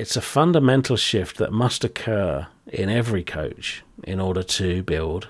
[0.00, 5.28] it's a fundamental shift that must occur in every coach in order to build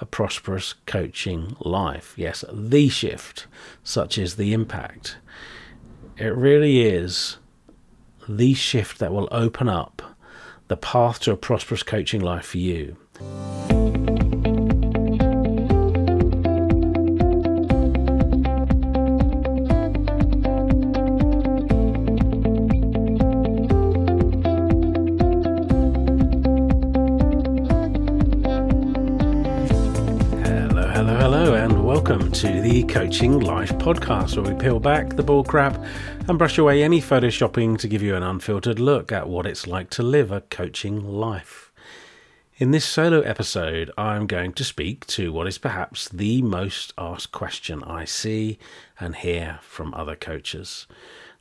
[0.00, 2.14] a prosperous coaching life.
[2.16, 3.46] Yes, the shift,
[3.84, 5.18] such is the impact.
[6.16, 7.36] It really is
[8.26, 10.00] the shift that will open up
[10.68, 12.96] the path to a prosperous coaching life for you.
[32.96, 35.86] Coaching Life podcast, where we peel back the bullcrap
[36.26, 39.90] and brush away any photoshopping to give you an unfiltered look at what it's like
[39.90, 41.70] to live a coaching life.
[42.56, 47.32] In this solo episode, I'm going to speak to what is perhaps the most asked
[47.32, 48.58] question I see
[48.98, 50.86] and hear from other coaches.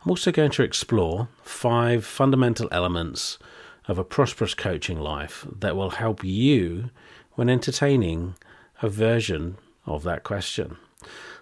[0.03, 3.39] I'm also going to explore five fundamental elements
[3.87, 6.89] of a prosperous coaching life that will help you
[7.35, 8.35] when entertaining
[8.81, 10.75] a version of that question.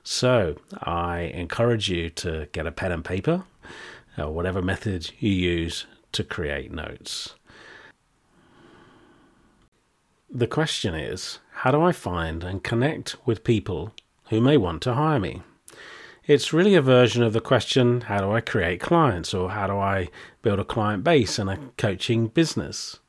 [0.03, 3.45] So I encourage you to get a pen and paper,
[4.17, 7.35] or whatever method you use to create notes.
[10.29, 13.93] The question is how do I find and connect with people
[14.29, 15.41] who may want to hire me?
[16.25, 19.77] It's really a version of the question how do I create clients or how do
[19.77, 20.09] I
[20.41, 22.99] build a client base and a coaching business?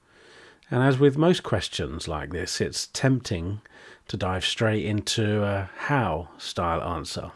[0.71, 3.61] And as with most questions like this, it's tempting
[4.09, 7.33] to dive straight into a how style answer.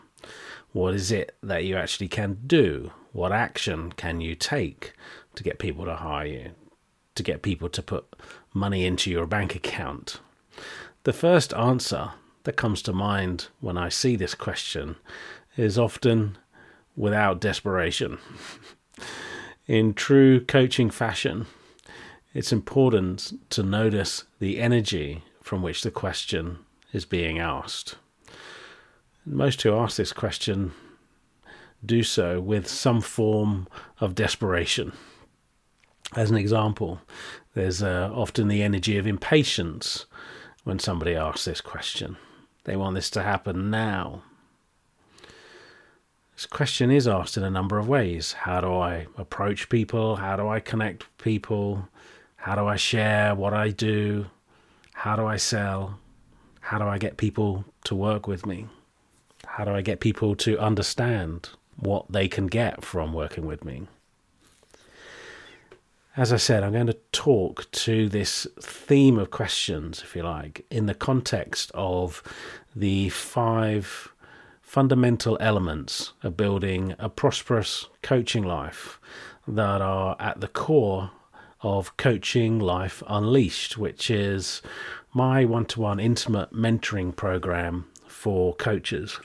[0.73, 2.93] What is it that you actually can do?
[3.13, 4.93] What action can you take
[5.35, 6.51] to get people to hire you?
[7.15, 8.15] To get people to put
[8.53, 10.21] money into your bank account?
[11.05, 12.13] The first answer
[12.45, 14.97] that comes to mind when I see this question
[15.57, 16.39] is often
[16.97, 18.19] without desperation.
[19.67, 21.47] In true coaching fashion,
[22.35, 26.59] it's important to notice the energy from which the question
[26.93, 27.97] is being asked.
[29.25, 30.73] Most who ask this question
[31.83, 33.67] do so with some form
[33.99, 34.93] of desperation.
[36.15, 37.01] As an example,
[37.55, 40.05] there's uh, often the energy of impatience
[40.65, 42.19] when somebody asks this question.
[42.65, 44.25] They want this to happen now.
[46.35, 48.33] This question is asked in a number of ways.
[48.33, 50.17] How do I approach people?
[50.17, 51.89] How do I connect people?
[52.37, 54.27] How do I share what I do?
[55.03, 56.01] How do I sell?
[56.59, 58.67] How do I get people to work with me?
[59.47, 63.87] How do I get people to understand what they can get from working with me?
[66.17, 70.67] As I said, I'm going to talk to this theme of questions, if you like,
[70.69, 72.21] in the context of
[72.75, 74.13] the five
[74.61, 78.99] fundamental elements of building a prosperous coaching life
[79.47, 81.13] that are at the core
[81.63, 84.63] of Coaching Life Unleashed, which is
[85.13, 89.19] my one to one intimate mentoring program for coaches.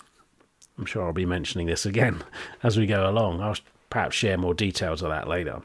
[0.77, 2.23] I'm sure I'll be mentioning this again
[2.63, 3.41] as we go along.
[3.41, 3.57] I'll
[3.89, 5.61] perhaps share more details of that later.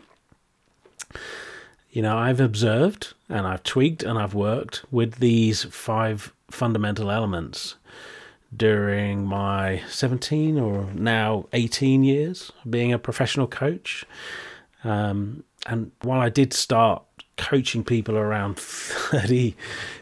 [1.90, 7.76] You know, I've observed and I've tweaked and I've worked with these five fundamental elements
[8.54, 14.04] during my 17 or now 18 years being a professional coach.
[14.84, 17.02] Um, and while I did start
[17.36, 19.54] coaching people around 30,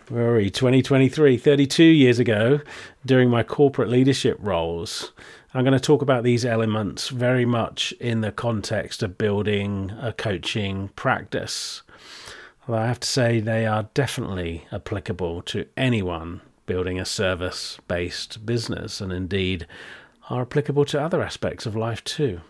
[0.08, 2.60] where are we, 2023, 32 years ago
[3.04, 5.12] during my corporate leadership roles,
[5.54, 10.12] I'm going to talk about these elements very much in the context of building a
[10.12, 11.82] coaching practice.
[12.66, 18.44] Well, I have to say they are definitely applicable to anyone building a service based
[18.44, 19.66] business and indeed
[20.28, 22.40] are applicable to other aspects of life too.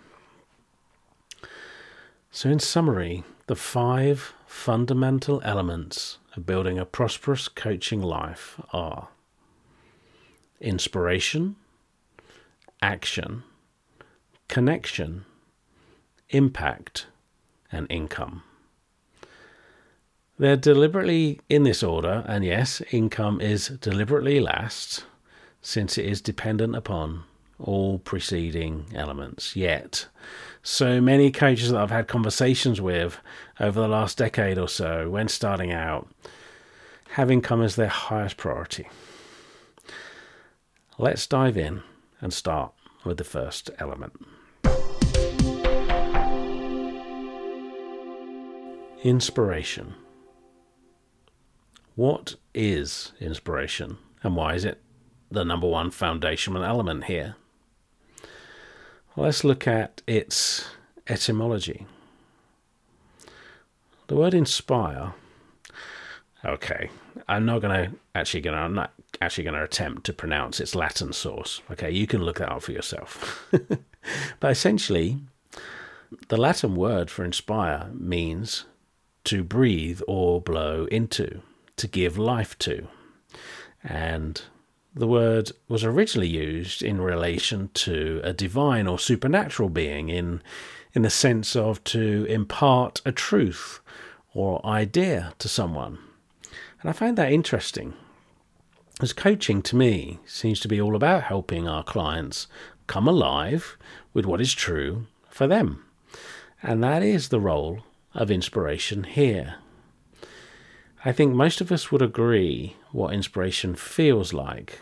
[2.37, 9.09] So, in summary, the five fundamental elements of building a prosperous coaching life are
[10.61, 11.57] inspiration,
[12.83, 13.43] action,
[14.49, 15.25] connection,
[16.29, 17.07] impact,
[17.73, 18.43] and income.
[20.39, 25.07] They're deliberately in this order, and yes, income is deliberately last,
[25.63, 27.25] since it is dependent upon
[27.59, 29.57] all preceding elements.
[29.57, 30.09] Yet,
[30.67, 33.21] so many coaches that I've had conversations with
[33.61, 36.09] over the last decade or so, when starting out,
[37.11, 38.89] have income as their highest priority.
[40.99, 41.85] Let's dive in
[42.21, 42.73] and start
[43.05, 44.15] with the first element.
[49.05, 49.95] Inspiration.
[51.95, 54.83] What is inspiration and why is it
[55.31, 57.37] the number one foundational element here?
[59.19, 60.69] Let's look at its
[61.09, 61.87] etymology.
[64.09, 65.15] the word inspire.
[66.45, 66.91] Okay,
[67.27, 68.93] I'm not going to actually going I'm not
[69.23, 71.63] actually going to attempt to pronounce its Latin source.
[71.71, 73.51] Okay, you can look that up for yourself.
[74.41, 75.19] but essentially,
[76.29, 78.67] the Latin word for inspire means
[79.25, 81.41] to breathe or blow into,
[81.77, 82.87] to give life to.
[83.83, 84.43] And
[84.97, 90.43] the word was originally used in relation to a divine or supernatural being in
[90.95, 93.81] in the sense of to impart a truth
[94.33, 95.99] or idea to someone.
[96.81, 97.93] And I find that interesting.
[99.03, 102.47] As coaching to me seems to be all about helping our clients
[102.87, 103.77] come alive
[104.15, 105.85] with what is true for them.
[106.63, 107.81] And that is the role
[108.15, 109.57] of inspiration here.
[111.05, 114.81] I think most of us would agree what inspiration feels like.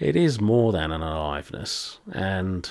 [0.00, 2.70] It is more than an aliveness, and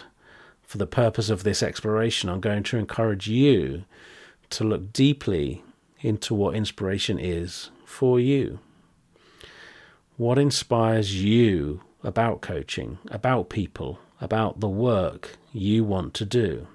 [0.64, 3.86] for the purpose of this exploration, I'm going to encourage you
[4.50, 5.64] to look deeply
[6.02, 8.58] into what inspiration is for you.
[10.18, 16.66] What inspires you about coaching, about people, about the work you want to do?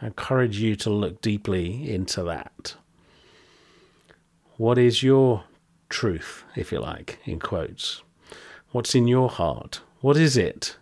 [0.00, 2.76] I encourage you to look deeply into that.
[4.56, 5.42] What is your
[5.88, 8.02] truth, if you like, in quotes?
[8.72, 9.80] What's in your heart?
[10.00, 10.76] What is it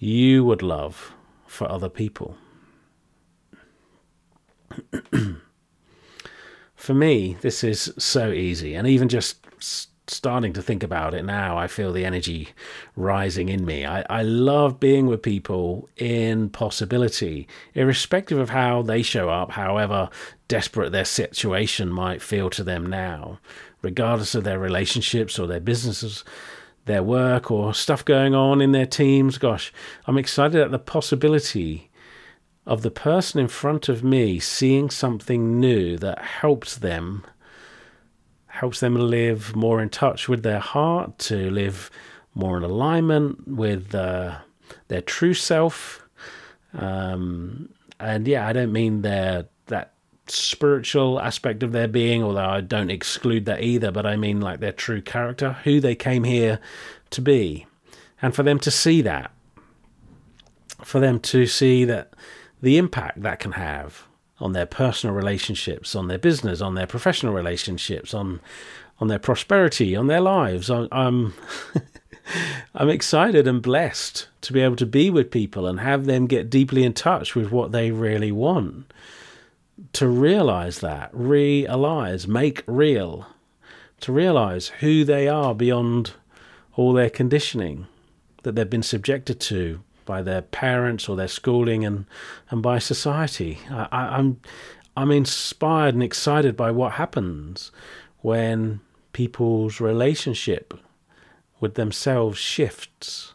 [0.00, 1.12] you would love
[1.46, 2.36] for other people.
[6.74, 9.46] for me, this is so easy, and even just
[10.06, 12.48] starting to think about it now, I feel the energy
[12.96, 13.84] rising in me.
[13.84, 20.08] I, I love being with people in possibility, irrespective of how they show up, however
[20.48, 23.38] desperate their situation might feel to them now,
[23.82, 26.24] regardless of their relationships or their businesses
[26.84, 29.38] their work or stuff going on in their teams.
[29.38, 29.72] Gosh,
[30.06, 31.90] I'm excited at the possibility
[32.66, 37.24] of the person in front of me seeing something new that helps them
[38.46, 41.90] helps them live more in touch with their heart, to live
[42.34, 44.36] more in alignment with uh,
[44.88, 46.06] their true self.
[46.74, 49.46] Um, and yeah, I don't mean their
[50.30, 54.60] spiritual aspect of their being, although I don't exclude that either, but I mean like
[54.60, 56.60] their true character, who they came here
[57.10, 57.66] to be,
[58.22, 59.30] and for them to see that,
[60.82, 62.14] for them to see that
[62.62, 64.04] the impact that can have
[64.38, 68.40] on their personal relationships, on their business, on their professional relationships, on
[68.98, 70.70] on their prosperity, on their lives.
[70.70, 71.34] I'm I'm,
[72.74, 76.50] I'm excited and blessed to be able to be with people and have them get
[76.50, 78.92] deeply in touch with what they really want
[79.92, 83.26] to realize that, realize, make real,
[84.00, 86.12] to realize who they are beyond
[86.76, 87.86] all their conditioning
[88.42, 92.06] that they've been subjected to by their parents or their schooling and,
[92.50, 93.58] and by society.
[93.70, 94.40] I, I'm
[94.96, 97.70] I'm inspired and excited by what happens
[98.20, 98.80] when
[99.12, 100.74] people's relationship
[101.60, 103.34] with themselves shifts,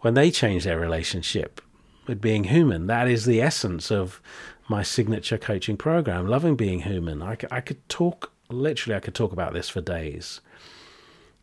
[0.00, 1.60] when they change their relationship
[2.06, 2.86] with being human.
[2.86, 4.20] That is the essence of
[4.70, 7.22] my signature coaching program, Loving Being Human.
[7.22, 10.40] I, I could talk, literally, I could talk about this for days.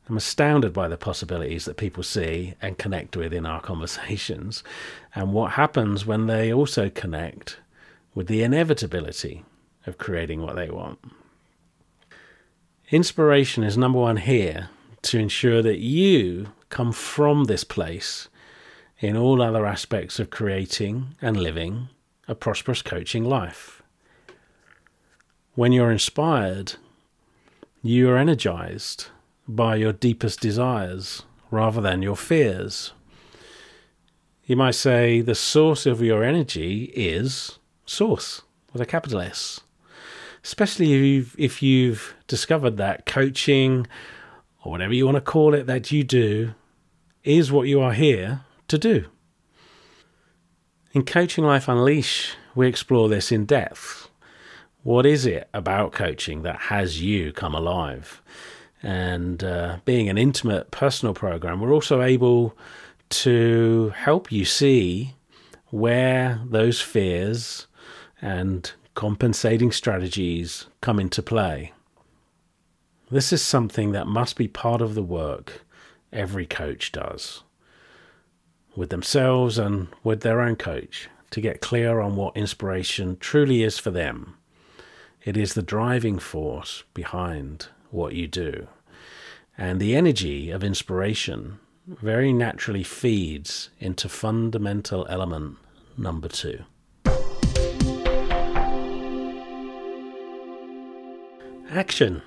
[0.07, 4.63] I'm astounded by the possibilities that people see and connect with in our conversations,
[5.13, 7.59] and what happens when they also connect
[8.15, 9.43] with the inevitability
[9.85, 10.97] of creating what they want.
[12.91, 14.69] Inspiration is number one here
[15.01, 18.29] to ensure that you come from this place
[18.99, 21.89] in all other aspects of creating and living
[22.27, 23.81] a prosperous coaching life.
[25.55, 26.73] When you're inspired,
[27.81, 29.07] you are energized
[29.47, 32.91] by your deepest desires rather than your fears.
[34.45, 38.41] You might say the source of your energy is source
[38.73, 39.61] with a capital S.
[40.43, 43.87] Especially if you've, if you've discovered that coaching
[44.63, 46.53] or whatever you want to call it that you do
[47.23, 49.05] is what you are here to do.
[50.97, 54.09] In Coaching Life Unleashed, we explore this in depth.
[54.81, 58.19] What is it about coaching that has you come alive?
[58.81, 62.57] And uh, being an intimate personal program, we're also able
[63.09, 65.13] to help you see
[65.67, 67.67] where those fears
[68.19, 71.73] and compensating strategies come into play.
[73.11, 75.63] This is something that must be part of the work
[76.11, 77.43] every coach does
[78.77, 83.79] with themselves and with their own coach to get clear on what inspiration truly is
[83.79, 84.35] for them.
[85.25, 88.67] It is the driving force behind what you do.
[89.57, 95.57] And the energy of inspiration very naturally feeds into fundamental element
[95.97, 96.63] number two.
[101.71, 102.21] Action.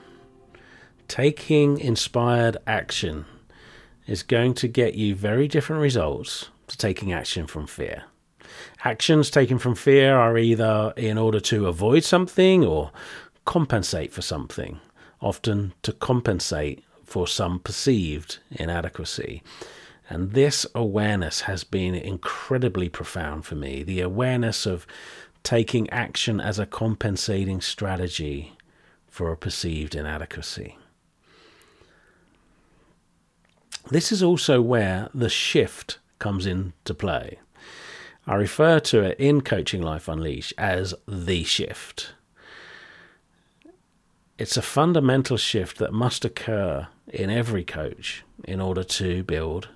[1.06, 3.24] Taking inspired action
[4.06, 8.04] is going to get you very different results to taking action from fear.
[8.84, 12.90] Actions taken from fear are either in order to avoid something or
[13.44, 14.80] compensate for something,
[15.20, 19.42] often to compensate for some perceived inadequacy.
[20.08, 24.86] And this awareness has been incredibly profound for me the awareness of
[25.42, 28.56] taking action as a compensating strategy
[29.06, 30.76] for a perceived inadequacy.
[33.88, 37.38] This is also where the shift comes into play.
[38.26, 42.12] I refer to it in Coaching Life Unleashed as the shift.
[44.38, 49.68] It's a fundamental shift that must occur in every coach in order to build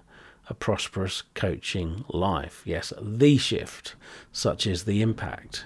[0.49, 2.63] a prosperous coaching life.
[2.65, 3.97] Yes, the shift,
[4.33, 5.65] such is the impact.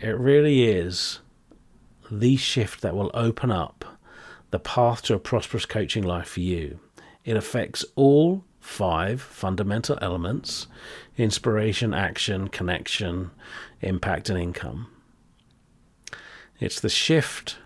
[0.00, 1.20] It really is
[2.10, 3.84] the shift that will open up
[4.50, 6.80] the path to a prosperous coaching life for you.
[7.28, 10.66] It affects all five fundamental elements
[11.18, 13.32] inspiration, action, connection,
[13.82, 14.86] impact, and income.
[16.58, 17.58] It's the shift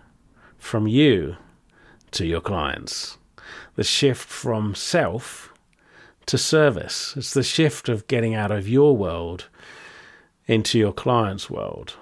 [0.57, 1.37] from you
[2.11, 3.17] to your clients,
[3.75, 5.53] the shift from self
[6.25, 7.13] to service.
[7.15, 9.47] It's the shift of getting out of your world
[10.45, 11.95] into your client's world.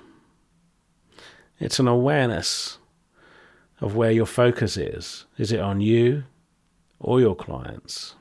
[1.59, 2.79] It's an awareness
[3.79, 5.25] of where your focus is.
[5.37, 6.23] Is it on you
[7.01, 8.15] or your clients?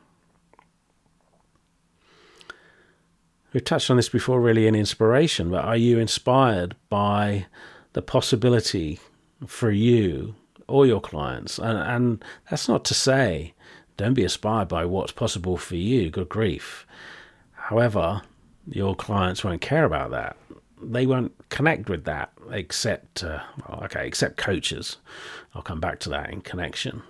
[3.53, 7.47] We've touched on this before, really, in inspiration, but are you inspired by
[7.93, 9.01] the possibility
[9.47, 10.35] for you
[10.69, 11.59] or your clients?
[11.59, 13.55] And, and that's not to say
[13.97, 16.87] don't be inspired by what's possible for you, good grief.
[17.53, 18.23] However,
[18.67, 20.37] your clients won't care about that
[20.83, 23.41] they won't connect with that except uh,
[23.83, 24.97] okay except coaches
[25.55, 27.03] i'll come back to that in connection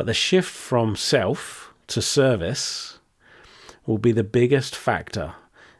[0.00, 3.00] but the shift from self to service
[3.84, 5.34] will be the biggest factor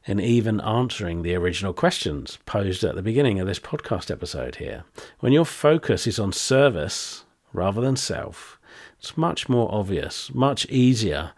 [0.05, 4.85] in even answering the original questions posed at the beginning of this podcast episode here
[5.21, 7.25] when your focus is on service
[7.55, 8.61] rather than self
[8.99, 11.33] it's much more obvious much easier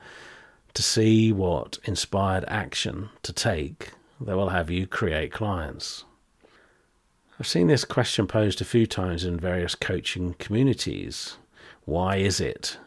[0.75, 6.03] to see what inspired action to take that will have you create clients.
[7.39, 11.37] I've seen this question posed a few times in various coaching communities.
[11.85, 12.79] Why is it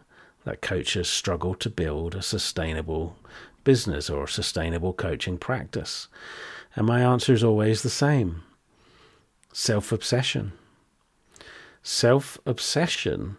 [0.46, 3.18] that coaches struggle to build a sustainable
[3.64, 6.08] business or a sustainable coaching practice?
[6.76, 8.44] And my answer is always the same
[9.54, 10.54] self obsession.
[11.84, 13.38] Self obsession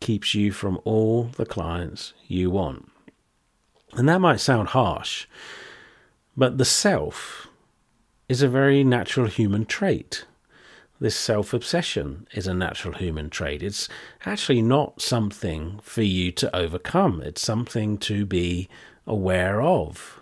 [0.00, 2.90] keeps you from all the clients you want.
[3.94, 5.26] And that might sound harsh,
[6.36, 7.48] but the self
[8.28, 10.24] is a very natural human trait.
[11.02, 13.60] This self obsession is a natural human trait.
[13.60, 13.88] It's
[14.24, 18.68] actually not something for you to overcome, it's something to be
[19.04, 20.20] aware of.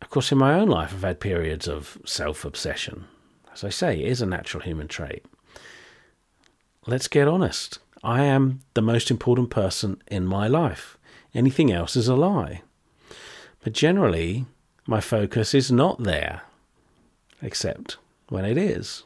[0.00, 3.06] Of course, in my own life, I've had periods of self obsession.
[3.52, 5.24] As I say, it is a natural human trait.
[6.86, 7.80] Let's get honest.
[8.04, 10.96] I am the most important person in my life.
[11.34, 12.62] Anything else is a lie.
[13.64, 14.46] But generally,
[14.86, 16.42] my focus is not there,
[17.42, 17.96] except
[18.32, 19.04] when it is.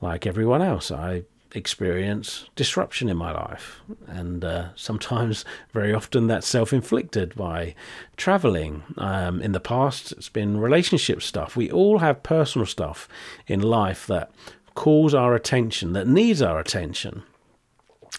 [0.00, 6.46] Like everyone else, I experience disruption in my life, and uh, sometimes, very often, that's
[6.46, 7.74] self inflicted by
[8.16, 8.82] traveling.
[8.98, 11.56] Um, in the past, it's been relationship stuff.
[11.56, 13.08] We all have personal stuff
[13.46, 14.30] in life that
[14.74, 17.22] calls our attention, that needs our attention.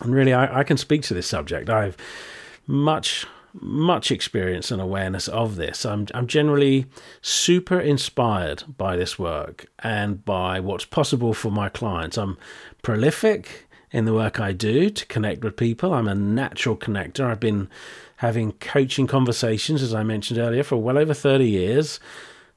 [0.01, 1.69] And really, I, I can speak to this subject.
[1.69, 1.95] I've
[2.67, 5.85] much much experience and awareness of this.
[5.85, 6.85] I'm, I'm generally
[7.21, 12.17] super inspired by this work and by what's possible for my clients.
[12.17, 12.37] I'm
[12.81, 15.93] prolific in the work I do to connect with people.
[15.93, 17.25] I'm a natural connector.
[17.25, 17.69] I've been
[18.17, 21.99] having coaching conversations, as I mentioned earlier, for well over 30 years.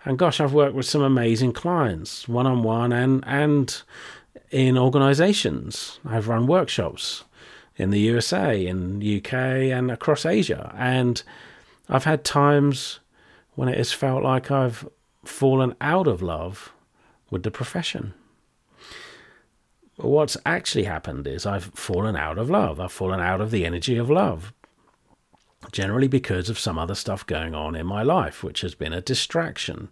[0.05, 3.83] And gosh, I've worked with some amazing clients, one on one and and
[4.51, 6.01] in organizations.
[6.05, 7.25] I've run workshops
[7.77, 10.75] in the USA, in UK, and across Asia.
[10.77, 11.23] And
[11.89, 13.01] I've had times
[13.55, 14.89] when it has felt like I've
[15.25, 16.73] fallen out of love
[17.31, 18.15] with the profession.
[19.97, 22.81] What's actually happened is I've fallen out of love.
[22.81, 24.53] I've fallen out of the energy of love,
[25.71, 29.01] generally because of some other stuff going on in my life, which has been a
[29.01, 29.91] distraction.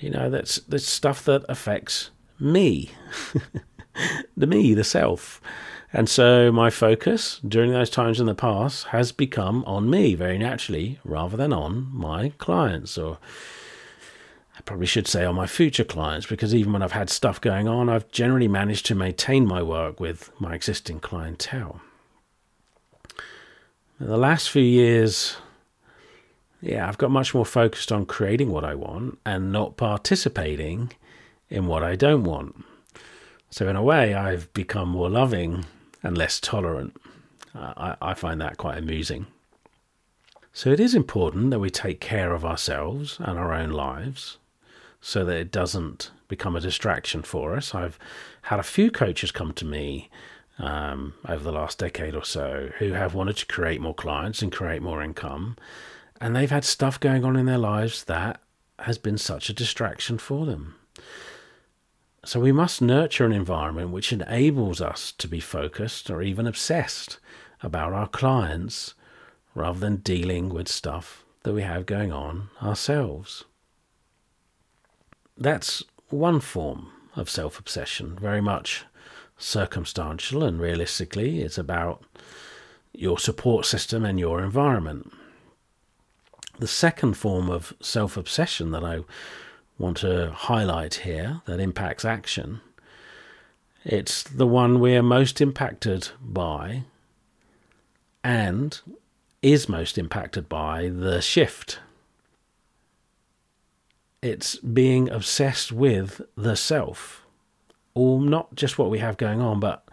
[0.00, 2.90] You know, that's that's stuff that affects me,
[4.36, 5.40] the me, the self.
[5.92, 10.36] And so my focus during those times in the past has become on me very
[10.36, 13.18] naturally rather than on my clients or
[14.56, 17.68] I probably should say on my future clients because even when I've had stuff going
[17.68, 21.80] on, I've generally managed to maintain my work with my existing clientele.
[24.00, 25.36] In the last few years,
[26.60, 30.92] yeah, I've got much more focused on creating what I want and not participating
[31.48, 32.64] in what I don't want.
[33.50, 35.64] So, in a way, I've become more loving
[36.02, 36.96] and less tolerant.
[37.54, 39.26] I, I find that quite amusing.
[40.52, 44.38] So, it is important that we take care of ourselves and our own lives
[45.00, 47.74] so that it doesn't become a distraction for us.
[47.74, 47.98] I've
[48.42, 50.10] had a few coaches come to me
[50.58, 54.50] um, over the last decade or so who have wanted to create more clients and
[54.50, 55.56] create more income
[56.20, 58.40] and they've had stuff going on in their lives that
[58.80, 60.76] has been such a distraction for them.
[62.28, 67.18] So we must nurture an environment which enables us to be focused or even obsessed
[67.62, 68.92] about our clients
[69.54, 73.46] rather than dealing with stuff that we have going on ourselves.
[75.38, 78.84] That's one form of self obsession, very much
[79.38, 82.04] circumstantial, and realistically, it's about
[82.92, 85.10] your support system and your environment.
[86.58, 88.98] The second form of self obsession that I
[89.78, 92.60] want to highlight here that impacts action,
[93.84, 96.84] it's the one we're most impacted by
[98.24, 98.80] and
[99.40, 101.78] is most impacted by the shift.
[104.20, 107.24] It's being obsessed with the self,
[107.94, 109.88] or not just what we have going on, but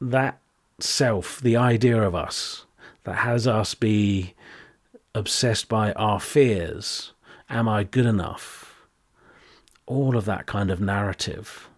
[0.00, 0.38] that
[0.80, 2.64] self, the idea of us
[3.04, 4.34] that has us be
[5.14, 7.12] obsessed by our fears.
[7.50, 8.67] Am I good enough?
[9.88, 11.68] All of that kind of narrative.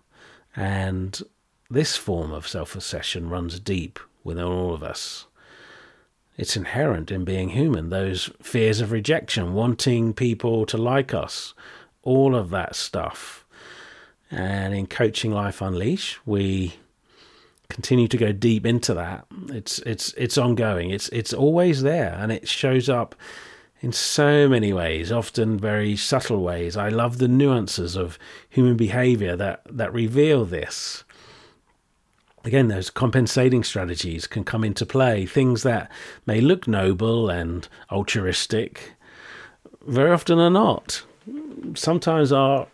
[0.55, 1.21] And
[1.71, 5.27] this form of self obsession runs deep within all of us.
[6.37, 7.91] It's inherent in being human.
[7.91, 11.55] Those fears of rejection, wanting people to like us,
[12.03, 13.45] all of that stuff.
[14.31, 16.75] And in Coaching Life Unleashed, we
[17.69, 19.27] continue to go deep into that.
[19.49, 20.91] It's it's it's ongoing.
[20.91, 23.15] It's it's always there, and it shows up
[23.81, 26.77] in so many ways, often very subtle ways.
[26.77, 31.05] I love the nuances of human behavior that that reveal this.
[32.45, 35.27] Again, those compensating strategies can come into play.
[35.27, 35.91] Things that
[36.27, 38.95] may look noble and altruistic,
[39.87, 41.03] very often are not.
[41.75, 42.67] Sometimes are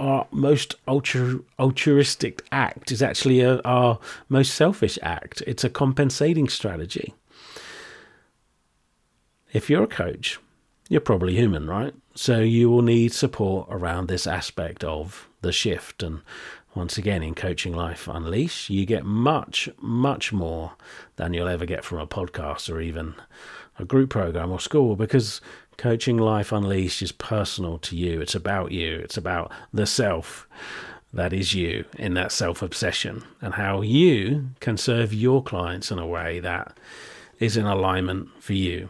[0.00, 5.42] our most altru- altruistic act is actually a, our most selfish act.
[5.46, 7.14] It's a compensating strategy.
[9.54, 10.40] If you're a coach,
[10.88, 11.94] you're probably human, right?
[12.16, 16.02] So you will need support around this aspect of the shift.
[16.02, 16.22] And
[16.74, 20.72] once again, in Coaching Life Unleashed, you get much, much more
[21.14, 23.14] than you'll ever get from a podcast or even
[23.78, 25.40] a group program or school because
[25.78, 28.20] Coaching Life Unleashed is personal to you.
[28.20, 28.96] It's about you.
[28.96, 30.48] It's about the self
[31.12, 36.00] that is you in that self obsession and how you can serve your clients in
[36.00, 36.76] a way that
[37.38, 38.88] is in alignment for you.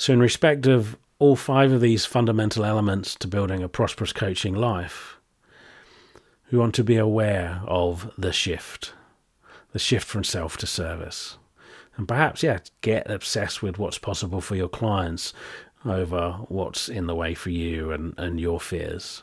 [0.00, 4.54] So, in respect of all five of these fundamental elements to building a prosperous coaching
[4.54, 5.18] life,
[6.50, 8.94] we want to be aware of the shift,
[9.72, 11.36] the shift from self to service.
[11.98, 15.34] And perhaps yeah get obsessed with what's possible for your clients
[15.84, 19.22] over what's in the way for you and, and your fears.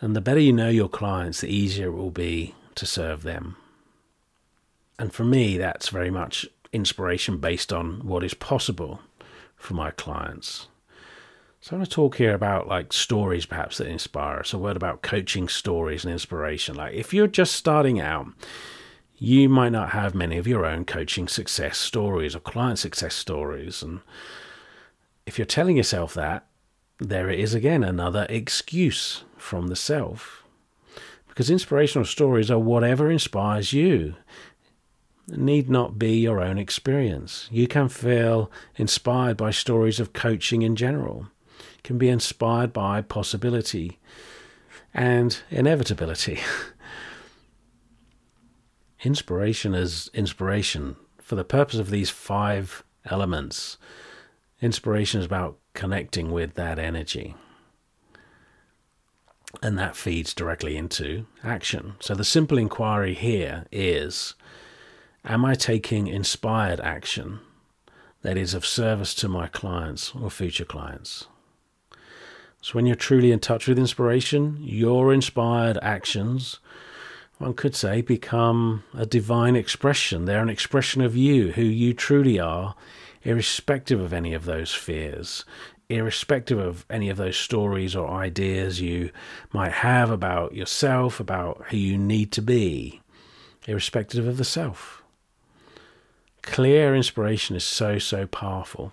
[0.00, 3.54] And the better you know your clients the easier it will be to serve them.
[4.98, 9.00] And for me that's very much inspiration based on what is possible
[9.56, 10.68] for my clients
[11.64, 14.76] so I want to talk here about like stories perhaps that inspire us, a word
[14.76, 16.74] about coaching stories and inspiration.
[16.74, 18.26] Like if you're just starting out,
[19.16, 23.82] you might not have many of your own coaching success stories or client success stories.
[23.82, 24.00] And
[25.24, 26.44] if you're telling yourself that,
[26.98, 30.44] there it is again, another excuse from the self.
[31.28, 34.16] Because inspirational stories are whatever inspires you.
[35.26, 37.48] Need not be your own experience.
[37.50, 41.28] You can feel inspired by stories of coaching in general.
[41.82, 43.98] Can be inspired by possibility
[44.92, 46.40] and inevitability.
[49.02, 53.78] inspiration is inspiration for the purpose of these five elements.
[54.60, 57.34] Inspiration is about connecting with that energy.
[59.62, 61.94] And that feeds directly into action.
[62.00, 64.34] So the simple inquiry here is
[65.26, 67.40] Am I taking inspired action
[68.20, 71.28] that is of service to my clients or future clients?
[72.60, 76.60] So when you're truly in touch with inspiration, your inspired actions
[77.38, 80.24] one could say, become a divine expression.
[80.24, 82.74] They're an expression of you, who you truly are,
[83.22, 85.44] irrespective of any of those fears,
[85.88, 89.10] irrespective of any of those stories or ideas you
[89.52, 93.00] might have about yourself, about who you need to be,
[93.66, 95.03] irrespective of the self.
[96.44, 98.92] Clear inspiration is so, so powerful.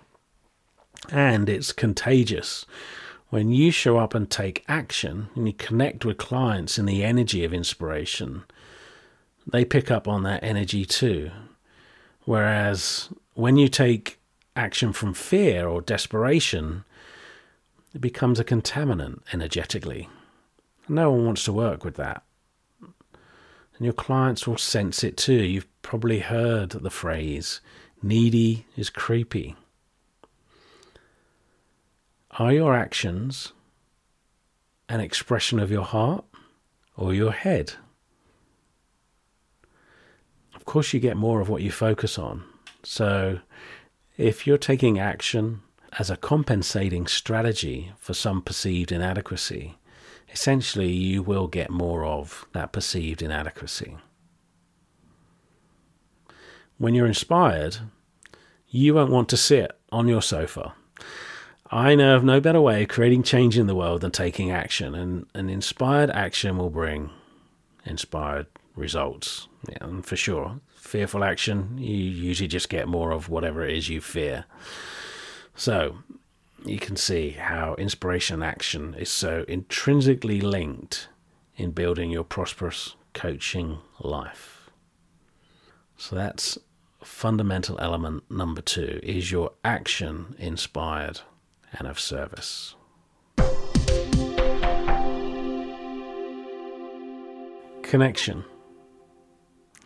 [1.10, 2.64] And it's contagious.
[3.28, 7.44] When you show up and take action and you connect with clients in the energy
[7.44, 8.44] of inspiration,
[9.46, 11.30] they pick up on that energy too.
[12.24, 14.18] Whereas when you take
[14.54, 16.84] action from fear or desperation,
[17.94, 20.08] it becomes a contaminant energetically.
[20.88, 22.22] No one wants to work with that.
[23.82, 25.42] And your clients will sense it too.
[25.42, 27.60] You've probably heard the phrase,
[28.00, 29.56] needy is creepy.
[32.38, 33.52] Are your actions
[34.88, 36.24] an expression of your heart
[36.96, 37.72] or your head?
[40.54, 42.44] Of course, you get more of what you focus on.
[42.84, 43.40] So,
[44.16, 45.60] if you're taking action
[45.98, 49.76] as a compensating strategy for some perceived inadequacy,
[50.32, 53.96] essentially you will get more of that perceived inadequacy.
[56.78, 57.78] When you're inspired,
[58.68, 60.74] you won't want to sit on your sofa.
[61.70, 64.94] I know of no better way of creating change in the world than taking action,
[64.94, 67.10] and an inspired action will bring
[67.86, 69.48] inspired results.
[69.68, 73.88] Yeah, and for sure, fearful action, you usually just get more of whatever it is
[73.88, 74.44] you fear.
[75.54, 75.98] So,
[76.64, 81.08] you can see how inspiration and action is so intrinsically linked
[81.56, 84.70] in building your prosperous coaching life.
[85.96, 86.58] So that's
[87.02, 91.20] fundamental element number 2 is your action inspired
[91.72, 92.74] and of service.
[97.82, 98.44] Connection.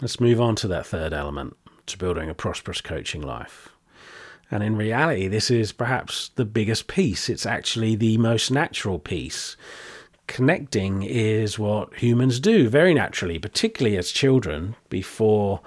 [0.01, 3.76] Let's move on to that third element to building a prosperous coaching life.
[4.51, 7.29] And in reality, this is perhaps the biggest piece.
[7.29, 9.57] It's actually the most natural piece.
[10.27, 15.61] Connecting is what humans do very naturally, particularly as children, before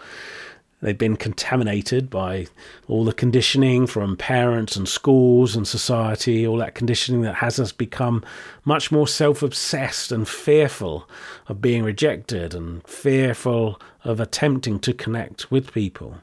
[0.81, 2.47] they've been contaminated by
[2.87, 7.71] all the conditioning from parents and schools and society, all that conditioning that has us
[7.71, 8.23] become
[8.63, 11.09] much more self obsessed and fearful
[11.47, 16.17] of being rejected and fearful of attempting to connect with people.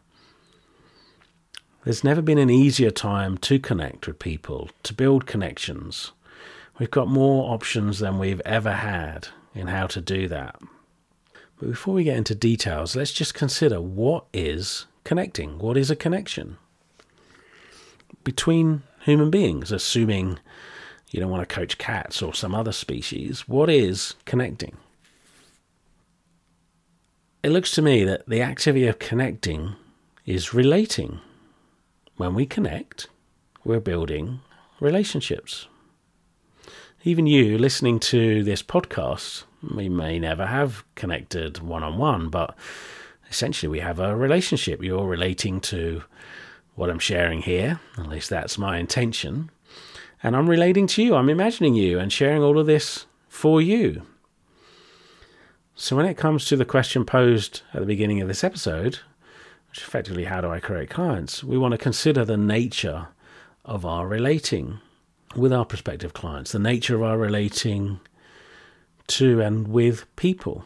[1.86, 6.10] There's never been an easier time to connect with people, to build connections.
[6.80, 10.60] We've got more options than we've ever had in how to do that.
[11.60, 15.60] But before we get into details, let's just consider what is connecting?
[15.60, 16.56] What is a connection?
[18.24, 20.40] Between human beings, assuming
[21.12, 24.76] you don't want to coach cats or some other species, what is connecting?
[27.44, 29.76] It looks to me that the activity of connecting
[30.24, 31.20] is relating
[32.16, 33.08] when we connect,
[33.64, 34.40] we're building
[34.80, 35.66] relationships.
[37.04, 42.56] Even you listening to this podcast, we may never have connected one on one, but
[43.30, 44.82] essentially we have a relationship.
[44.82, 46.02] You're relating to
[46.74, 49.50] what I'm sharing here, at least that's my intention.
[50.22, 54.02] And I'm relating to you, I'm imagining you and sharing all of this for you.
[55.74, 59.00] So when it comes to the question posed at the beginning of this episode,
[59.78, 63.08] effectively how do I create clients, we want to consider the nature
[63.64, 64.80] of our relating
[65.34, 68.00] with our prospective clients, the nature of our relating
[69.08, 70.64] to and with people.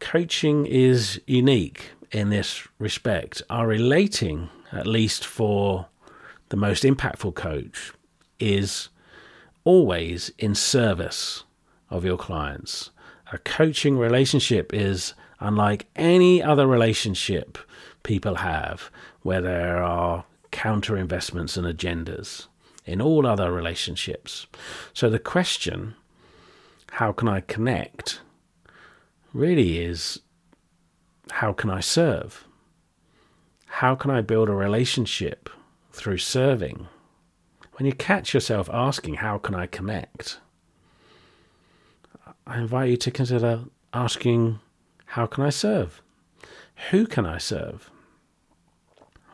[0.00, 3.42] Coaching is unique in this respect.
[3.48, 5.86] Our relating, at least for
[6.50, 7.92] the most impactful coach,
[8.38, 8.88] is
[9.64, 11.44] always in service
[11.90, 12.90] of your clients.
[13.32, 17.58] A coaching relationship is unlike any other relationship
[18.02, 18.90] people have
[19.22, 22.46] where there are counter investments and agendas
[22.84, 24.46] in all other relationships.
[24.92, 25.94] So the question,
[26.92, 28.20] how can I connect,
[29.32, 30.20] really is
[31.30, 32.44] how can I serve?
[33.66, 35.50] How can I build a relationship
[35.90, 36.86] through serving?
[37.72, 40.38] When you catch yourself asking, how can I connect?
[42.46, 44.60] I invite you to consider asking,
[45.06, 46.02] how can I serve?
[46.90, 47.90] Who can I serve?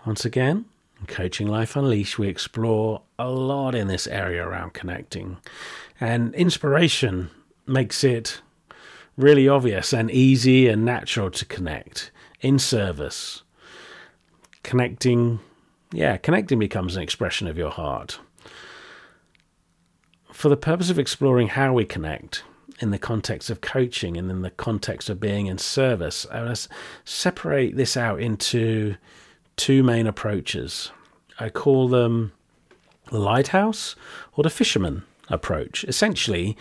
[0.07, 0.67] Once again,
[0.99, 5.39] in Coaching Life Unleashed, we explore a lot in this area around connecting,
[6.01, 7.31] and inspiration
[7.67, 8.41] makes it
[9.17, 13.43] really obvious and easy and natural to connect in service.
[14.63, 15.41] Connecting,
[15.93, 18.19] yeah, connecting becomes an expression of your heart.
[20.33, 22.45] For the purpose of exploring how we connect,
[22.81, 26.27] in the context of coaching and in the context of being in service.
[26.31, 26.69] I want to
[27.05, 28.97] separate this out into
[29.57, 30.91] two main approaches.
[31.39, 32.33] I call them
[33.11, 33.95] the lighthouse
[34.35, 35.85] or the fisherman approach.
[35.85, 36.57] Essentially,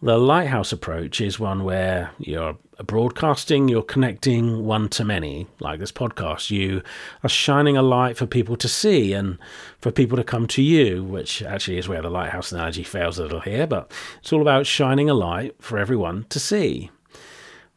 [0.00, 5.92] the lighthouse approach is one where you're broadcasting, you're connecting one to many, like this
[5.92, 6.50] podcast.
[6.50, 6.82] You
[7.22, 9.38] are shining a light for people to see and
[9.80, 13.22] for people to come to you, which actually is where the lighthouse analogy fails a
[13.22, 13.90] little here, but
[14.20, 16.90] it's all about shining a light for everyone to see.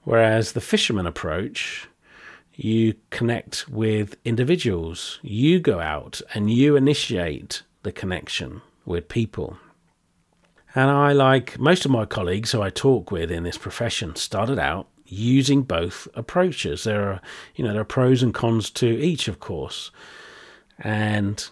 [0.04, 1.88] Whereas the fisherman approach,
[2.54, 9.58] you connect with individuals, you go out and you initiate the connection with people.
[10.76, 14.60] And I, like most of my colleagues who I talk with in this profession, started
[14.60, 16.84] out using both approaches.
[16.84, 17.22] There are,
[17.56, 19.92] you know, there are pros and cons to each, of course.
[20.80, 21.48] And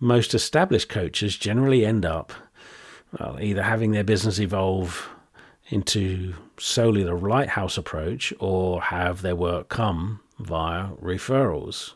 [0.00, 2.32] most established coaches generally end up
[3.18, 5.08] well, either having their business evolve
[5.68, 11.94] into solely the lighthouse approach or have their work come via referrals.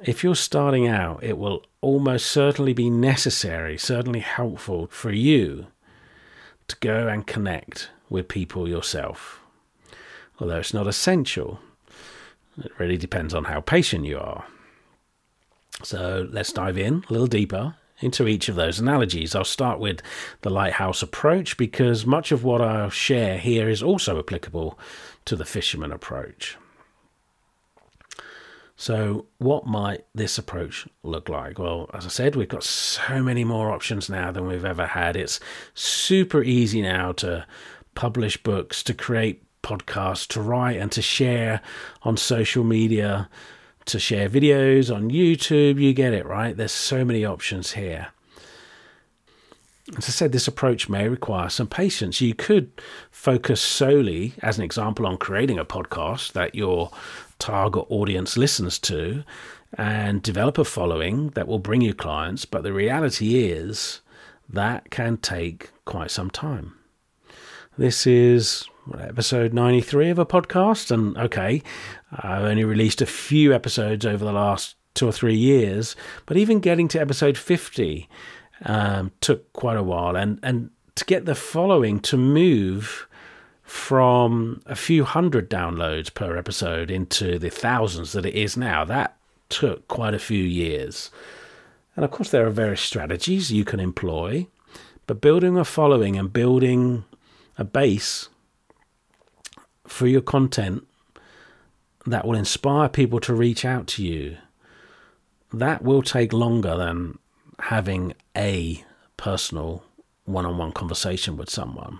[0.00, 5.68] If you're starting out, it will almost certainly be necessary, certainly helpful for you
[6.68, 9.40] to go and connect with people yourself.
[10.40, 11.60] Although it's not essential,
[12.62, 14.44] it really depends on how patient you are.
[15.82, 19.34] So let's dive in a little deeper into each of those analogies.
[19.34, 20.00] I'll start with
[20.42, 24.78] the lighthouse approach because much of what I'll share here is also applicable
[25.24, 26.56] to the fisherman approach.
[28.80, 31.58] So, what might this approach look like?
[31.58, 35.16] Well, as I said, we've got so many more options now than we've ever had.
[35.16, 35.40] It's
[35.74, 37.44] super easy now to
[37.98, 41.60] publish books, to create podcasts, to write and to share
[42.02, 43.28] on social media,
[43.86, 45.80] to share videos on YouTube.
[45.80, 46.56] You get it, right?
[46.56, 48.06] There's so many options here.
[49.96, 52.20] As I said, this approach may require some patience.
[52.20, 52.70] You could
[53.10, 56.92] focus solely, as an example, on creating a podcast that your
[57.40, 59.24] target audience listens to
[59.76, 62.44] and develop a following that will bring you clients.
[62.44, 64.02] But the reality is
[64.48, 66.77] that can take quite some time.
[67.78, 68.64] This is
[68.98, 70.90] episode 93 of a podcast.
[70.90, 71.62] And okay,
[72.10, 75.94] I've only released a few episodes over the last two or three years,
[76.26, 78.08] but even getting to episode 50
[78.64, 80.16] um, took quite a while.
[80.16, 83.06] And, and to get the following to move
[83.62, 88.84] from a few hundred downloads per episode into the thousands that it is now.
[88.84, 89.16] That
[89.50, 91.12] took quite a few years.
[91.94, 94.48] And of course, there are various strategies you can employ,
[95.06, 97.04] but building a following and building
[97.58, 98.28] a base
[99.86, 100.86] for your content
[102.06, 104.36] that will inspire people to reach out to you,
[105.52, 107.18] that will take longer than
[107.58, 108.82] having a
[109.16, 109.82] personal
[110.24, 111.98] one on one conversation with someone.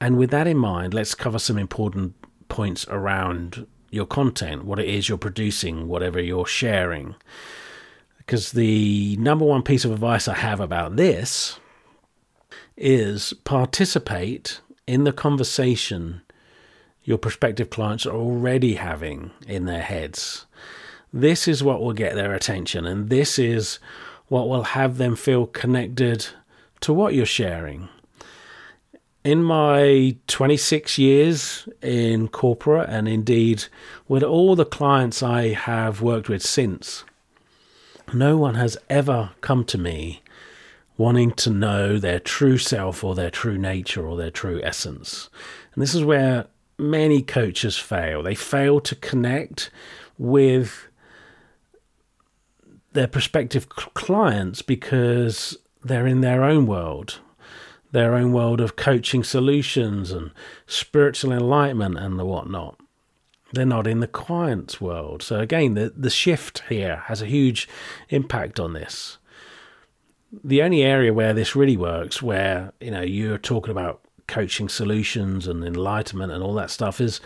[0.00, 2.14] And with that in mind, let's cover some important
[2.48, 7.16] points around your content, what it is you're producing, whatever you're sharing.
[8.18, 11.58] Because the number one piece of advice I have about this
[12.78, 16.22] is participate in the conversation
[17.04, 20.46] your prospective clients are already having in their heads.
[21.12, 23.78] This is what will get their attention, and this is
[24.28, 26.26] what will have them feel connected
[26.80, 27.88] to what you're sharing
[29.24, 33.64] in my 26 years in corporate, and indeed
[34.06, 37.04] with all the clients I have worked with since,
[38.14, 40.22] no one has ever come to me
[40.98, 45.30] wanting to know their true self or their true nature or their true essence.
[45.72, 48.22] And this is where many coaches fail.
[48.22, 49.70] They fail to connect
[50.18, 50.88] with
[52.92, 57.20] their prospective clients because they're in their own world
[57.90, 60.30] their own world of coaching solutions and
[60.66, 62.78] spiritual enlightenment and the whatnot.
[63.52, 65.22] They're not in the client's world.
[65.22, 67.66] So again, the, the shift here has a huge
[68.10, 69.16] impact on this.
[70.32, 75.46] The only area where this really works, where you know you're talking about coaching solutions
[75.46, 77.20] and enlightenment and all that stuff, is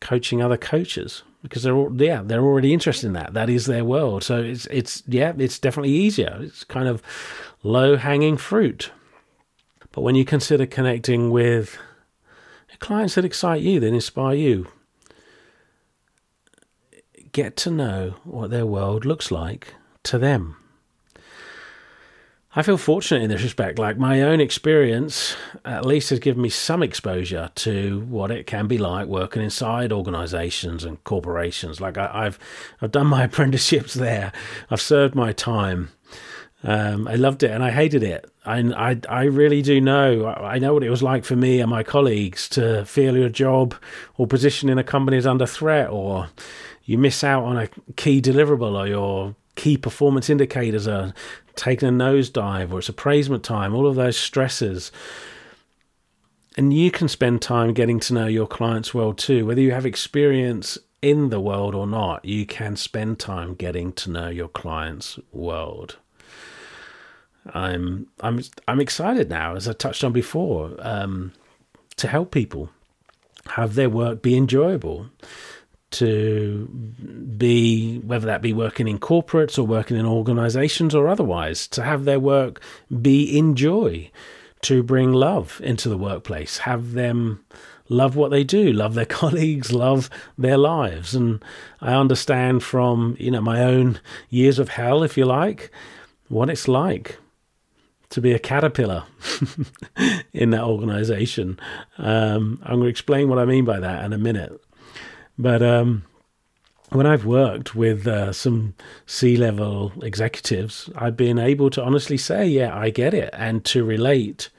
[0.00, 3.34] coaching other coaches because they're all, yeah they're already interested in that.
[3.34, 4.22] That is their world.
[4.22, 6.38] So it's it's yeah it's definitely easier.
[6.40, 7.02] It's kind of
[7.62, 8.92] low hanging fruit.
[9.92, 11.76] But when you consider connecting with
[12.78, 14.68] clients that excite you, that inspire you,
[17.32, 19.74] get to know what their world looks like
[20.04, 20.56] to them.
[22.58, 23.78] I feel fortunate in this respect.
[23.78, 28.66] Like my own experience, at least, has given me some exposure to what it can
[28.66, 31.80] be like working inside organisations and corporations.
[31.80, 32.36] Like I, have
[32.82, 34.32] I've done my apprenticeships there.
[34.72, 35.90] I've served my time,
[36.64, 38.28] um, I loved it and I hated it.
[38.44, 40.26] I, I, I really do know.
[40.26, 43.76] I know what it was like for me and my colleagues to feel your job
[44.16, 46.28] or position in a company is under threat, or
[46.84, 51.12] you miss out on a key deliverable, or your key performance indicators are
[51.58, 54.90] taking a nosedive or it's appraisement time, all of those stresses.
[56.56, 59.44] And you can spend time getting to know your clients well too.
[59.44, 64.10] Whether you have experience in the world or not, you can spend time getting to
[64.10, 65.98] know your clients' world.
[67.54, 71.32] I'm I'm I'm excited now, as I touched on before, um,
[71.96, 72.70] to help people
[73.52, 75.06] have their work be enjoyable,
[75.90, 76.66] to
[77.36, 82.04] be whether that be working in corporates or working in organizations or otherwise, to have
[82.04, 82.60] their work
[83.00, 84.10] be enjoy,
[84.62, 87.44] to bring love into the workplace, have them
[87.88, 91.14] love what they do, love their colleagues, love their lives.
[91.14, 91.42] And
[91.80, 95.70] I understand from, you know, my own years of hell, if you like,
[96.28, 97.18] what it's like
[98.10, 99.04] to be a caterpillar
[100.32, 101.58] in that organization.
[101.98, 104.60] Um, I'm going to explain what I mean by that in a minute.
[105.38, 106.04] But um,
[106.90, 108.74] when I've worked with uh, some
[109.06, 113.84] C level executives, I've been able to honestly say, yeah, I get it, and to
[113.84, 114.50] relate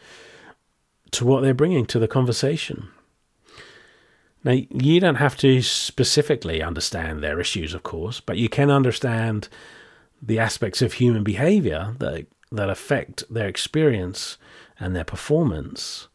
[1.12, 2.88] to what they're bringing to the conversation.
[4.44, 9.50] Now, you don't have to specifically understand their issues, of course, but you can understand
[10.22, 14.38] the aspects of human behavior that that affect their experience
[14.80, 16.08] and their performance.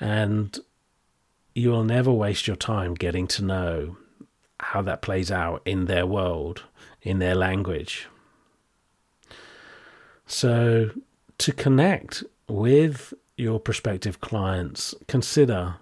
[0.00, 0.58] And
[1.60, 3.98] you will never waste your time getting to know
[4.60, 6.64] how that plays out in their world,
[7.02, 8.08] in their language.
[10.26, 10.90] So,
[11.36, 15.76] to connect with your prospective clients, consider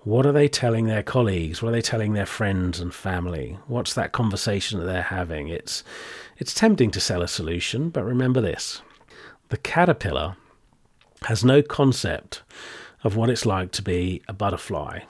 [0.00, 1.62] what are they telling their colleagues?
[1.62, 3.58] What are they telling their friends and family?
[3.66, 5.48] What's that conversation that they're having?
[5.48, 5.82] It's
[6.36, 8.82] it's tempting to sell a solution, but remember this.
[9.48, 10.36] The caterpillar
[11.22, 12.42] has no concept
[13.04, 15.00] of what it's like to be a butterfly.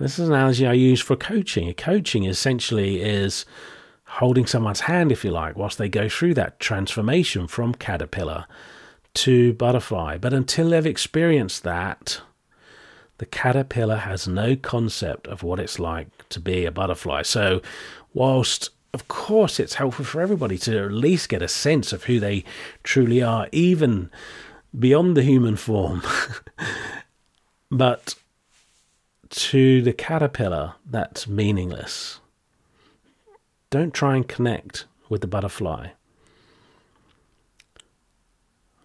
[0.00, 1.72] This is an analogy I use for coaching.
[1.74, 3.44] Coaching essentially is
[4.04, 8.46] holding someone's hand, if you like, whilst they go through that transformation from caterpillar
[9.14, 10.16] to butterfly.
[10.16, 12.20] But until they've experienced that,
[13.18, 17.22] the caterpillar has no concept of what it's like to be a butterfly.
[17.22, 17.60] So,
[18.14, 22.18] whilst of course it's helpful for everybody to at least get a sense of who
[22.18, 22.44] they
[22.82, 24.10] truly are, even
[24.78, 26.02] beyond the human form.
[27.70, 28.14] but
[29.30, 32.20] to the caterpillar, that's meaningless.
[33.70, 35.88] Don't try and connect with the butterfly.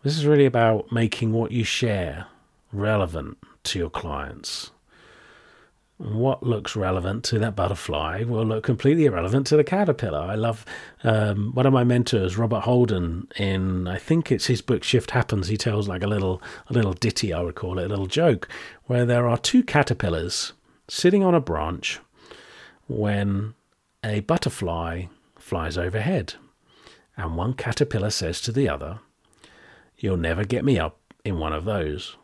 [0.04, 2.28] This is really about making what you share
[2.74, 4.72] relevant to your clients.
[6.04, 10.20] What looks relevant to that butterfly will look completely irrelevant to the caterpillar.
[10.20, 10.66] I love
[11.06, 15.48] um, one of my mentors, Robert Holden, in I think it's his book Shift Happens.
[15.48, 18.50] He tells like a little a little ditty, I would call it, a little joke,
[18.84, 20.52] where there are two caterpillars
[20.90, 22.02] sitting on a branch
[22.90, 23.54] when
[24.04, 25.06] a butterfly
[25.38, 26.34] flies overhead,
[27.16, 29.00] and one caterpillar says to the other,
[29.98, 32.18] "You'll never get me up in one of those."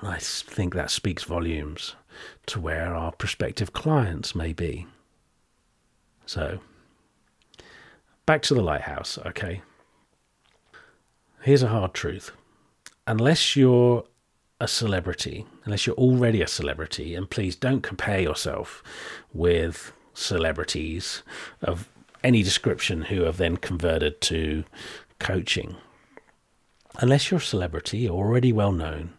[0.00, 1.96] And I think that speaks volumes
[2.46, 4.86] to where our prospective clients may be.
[6.26, 6.60] So,
[8.26, 9.62] back to the lighthouse, okay?
[11.42, 12.32] Here's a hard truth.
[13.06, 14.04] Unless you're
[14.60, 18.82] a celebrity, unless you're already a celebrity, and please don't compare yourself
[19.32, 21.22] with celebrities
[21.62, 21.88] of
[22.22, 24.64] any description who have then converted to
[25.18, 25.76] coaching.
[26.98, 29.14] Unless you're a celebrity, already well known,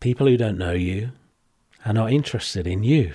[0.00, 1.12] people who don't know you
[1.84, 3.14] are not interested in you.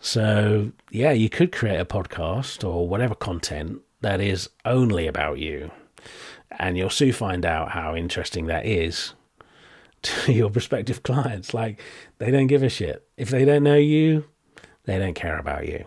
[0.00, 5.70] So, yeah, you could create a podcast or whatever content that is only about you.
[6.58, 9.12] And you'll soon find out how interesting that is
[10.02, 11.52] to your prospective clients.
[11.52, 11.80] Like,
[12.18, 13.06] they don't give a shit.
[13.16, 14.24] If they don't know you,
[14.84, 15.84] they don't care about you.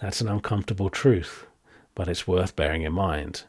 [0.00, 1.46] That's an uncomfortable truth,
[1.94, 3.44] but it's worth bearing in mind.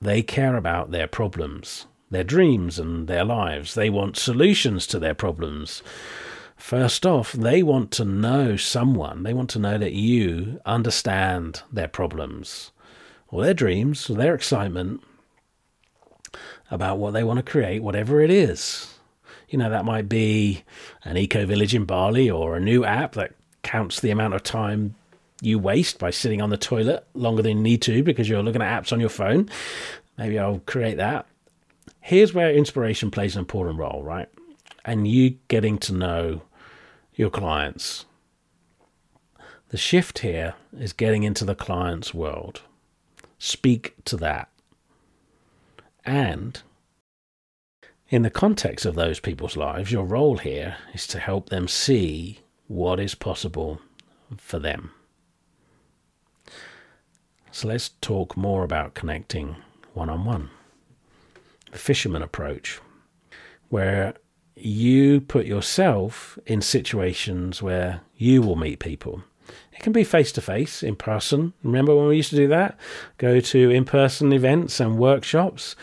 [0.00, 3.74] They care about their problems their dreams and their lives.
[3.74, 5.82] They want solutions to their problems.
[6.56, 9.22] First off, they want to know someone.
[9.22, 12.72] They want to know that you understand their problems
[13.28, 15.02] or their dreams or their excitement
[16.70, 18.94] about what they want to create, whatever it is.
[19.48, 20.64] You know, that might be
[21.04, 23.32] an eco village in Bali or a new app that
[23.62, 24.94] counts the amount of time
[25.40, 28.62] you waste by sitting on the toilet longer than you need to because you're looking
[28.62, 29.48] at apps on your phone.
[30.16, 31.26] Maybe I'll create that
[32.06, 34.28] here's where inspiration plays an important role, right?
[34.84, 36.42] And you getting to know
[37.14, 38.06] your clients.
[39.70, 42.62] The shift here is getting into the client's world.
[43.40, 44.48] Speak to that.
[46.04, 46.62] And
[48.08, 52.38] in the context of those people's lives, your role here is to help them see
[52.68, 53.80] what is possible
[54.36, 54.92] for them.
[57.50, 59.56] So let's talk more about connecting
[59.92, 60.50] one on one.
[61.76, 62.80] Fisherman approach,
[63.68, 64.14] where
[64.56, 69.22] you put yourself in situations where you will meet people.
[69.72, 71.52] It can be face to face, in person.
[71.62, 72.78] Remember when we used to do that?
[73.18, 75.76] Go to in person events and workshops.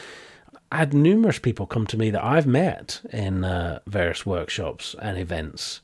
[0.72, 5.20] I had numerous people come to me that I've met in uh, various workshops and
[5.20, 5.82] events.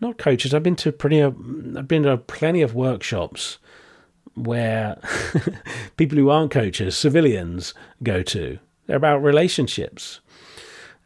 [0.00, 0.54] Not coaches.
[0.54, 1.20] I've been to pretty.
[1.20, 1.32] Uh,
[1.76, 3.58] I've been to plenty of workshops
[4.34, 5.00] where
[5.96, 8.58] people who aren't coaches, civilians, go to.
[8.86, 10.20] They're about relationships.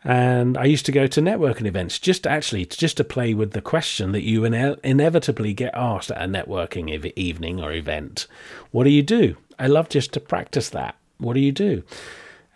[0.03, 3.53] And I used to go to networking events just to actually just to play with
[3.53, 8.27] the question that you ine- inevitably get asked at a networking ev- evening or event.
[8.71, 9.37] What do you do?
[9.59, 10.97] I love just to practice that.
[11.19, 11.83] What do you do?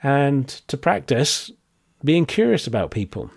[0.03, 1.51] And to practice
[2.03, 3.31] being curious about people.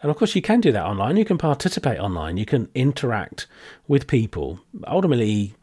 [0.00, 1.16] And of course, you can do that online.
[1.16, 2.36] You can participate online.
[2.36, 3.46] You can interact
[3.88, 4.60] with people.
[4.86, 5.54] Ultimately,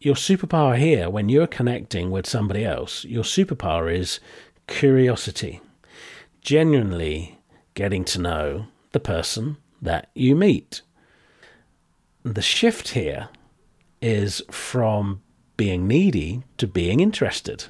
[0.00, 4.18] your superpower here, when you're connecting with somebody else, your superpower is
[4.66, 5.60] curiosity.
[6.40, 7.38] Genuinely
[7.74, 10.80] getting to know the person that you meet.
[12.22, 13.28] The shift here
[14.00, 15.20] is from
[15.58, 17.66] being needy to being interested.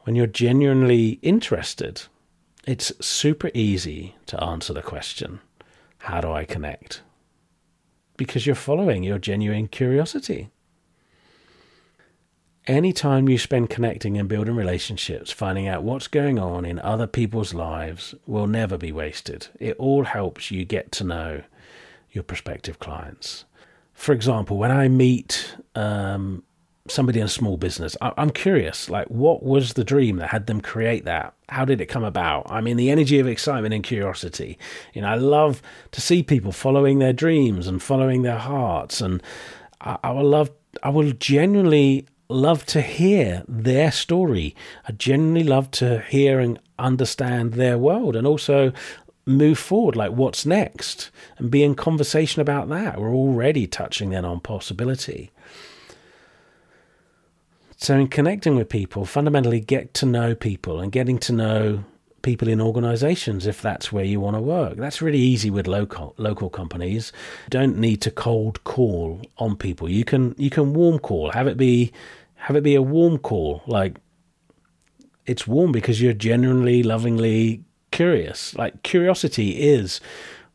[0.00, 2.02] When you're genuinely interested,
[2.66, 5.40] it's super easy to answer the question
[5.98, 7.02] how do I connect?
[8.22, 10.50] Because you're following your genuine curiosity.
[12.68, 17.08] Any time you spend connecting and building relationships, finding out what's going on in other
[17.08, 19.48] people's lives will never be wasted.
[19.58, 21.42] It all helps you get to know
[22.12, 23.44] your prospective clients.
[23.92, 26.44] For example, when I meet um,
[26.88, 27.96] somebody in small business.
[28.00, 31.34] I, am curious, like, what was the dream that had them create that?
[31.48, 32.50] How did it come about?
[32.50, 34.58] I mean, the energy of excitement and curiosity.
[34.92, 35.62] You know, I love
[35.92, 39.22] to see people following their dreams and following their hearts, and
[39.80, 40.50] I, I will love,
[40.82, 44.56] I will genuinely love to hear their story.
[44.88, 48.72] I genuinely love to hear and understand their world, and also
[49.24, 54.24] move forward like what's next and be in conversation about that we're already touching then
[54.24, 55.30] on possibility
[57.82, 61.84] so, in um, connecting with people, fundamentally get to know people and getting to know
[62.22, 64.76] people in organizations if that's where you want to work.
[64.76, 67.10] That's really easy with local local companies.
[67.46, 69.88] You don't need to cold call on people.
[69.88, 71.32] You can you can warm call.
[71.32, 71.90] Have it be
[72.36, 73.62] have it be a warm call.
[73.66, 73.96] Like
[75.26, 78.54] it's warm because you're genuinely lovingly curious.
[78.54, 80.00] Like curiosity is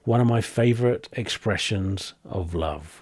[0.06, 3.02] one of my favorite expressions of love.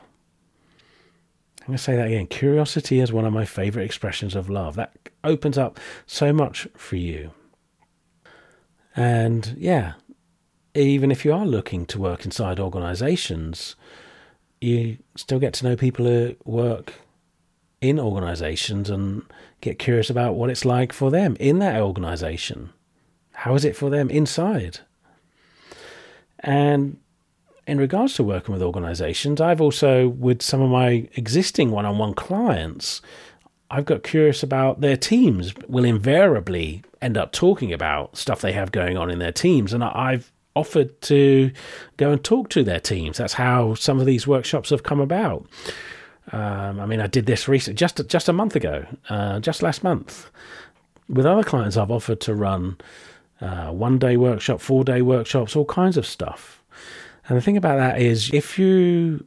[1.65, 2.27] I'm going to say that again.
[2.27, 4.75] Curiosity is one of my favorite expressions of love.
[4.75, 7.31] That opens up so much for you.
[8.95, 9.93] And yeah,
[10.75, 13.75] even if you are looking to work inside organizations,
[14.61, 16.93] you still get to know people who work
[17.81, 19.23] in organizations and
[19.59, 22.69] get curious about what it's like for them in that organization.
[23.31, 24.81] How is it for them inside?
[26.41, 26.99] And
[27.67, 31.97] in regards to working with organizations, I've also, with some of my existing one on
[31.97, 33.01] one clients,
[33.71, 38.71] I've got curious about their teams, will invariably end up talking about stuff they have
[38.71, 39.73] going on in their teams.
[39.73, 41.51] And I've offered to
[41.97, 43.17] go and talk to their teams.
[43.17, 45.45] That's how some of these workshops have come about.
[46.31, 49.83] Um, I mean, I did this recently, just just a month ago, uh, just last
[49.83, 50.29] month.
[51.07, 52.77] With other clients, I've offered to run
[53.41, 56.63] uh, one day workshop, four day workshops, all kinds of stuff.
[57.27, 59.25] And the thing about that is, if you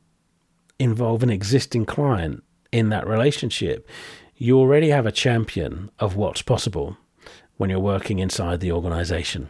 [0.78, 3.88] involve an existing client in that relationship,
[4.36, 6.96] you already have a champion of what's possible
[7.56, 9.48] when you're working inside the organization.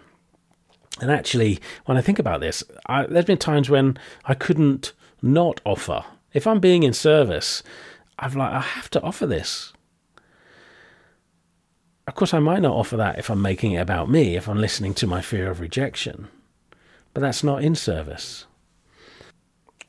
[1.01, 5.61] And actually, when I think about this, I, there's been times when I couldn't not
[5.65, 6.05] offer.
[6.33, 7.63] If I'm being in service,
[8.19, 9.73] I've like I have to offer this.
[12.07, 14.59] Of course, I might not offer that if I'm making it about me, if I'm
[14.59, 16.29] listening to my fear of rejection
[17.15, 18.47] but that's not in service.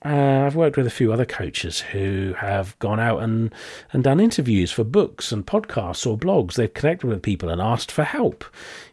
[0.06, 3.54] Uh, I've worked with a few other coaches who have gone out and,
[3.92, 6.54] and done interviews for books and podcasts or blogs.
[6.54, 8.46] They've connected with people and asked for help.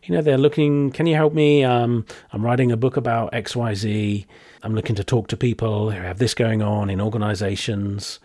[0.03, 1.63] You know, they're looking, can you help me?
[1.63, 4.27] Um, I'm writing a book about XYZ.
[4.65, 8.19] I'm looking to talk to people who have this going on in organizations